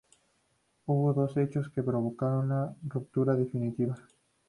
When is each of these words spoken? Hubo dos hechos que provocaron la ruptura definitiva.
Hubo 0.87 1.13
dos 1.13 1.37
hechos 1.37 1.69
que 1.69 1.83
provocaron 1.83 2.49
la 2.49 2.75
ruptura 2.87 3.35
definitiva. 3.35 3.99